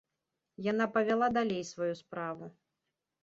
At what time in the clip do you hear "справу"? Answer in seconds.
2.01-2.51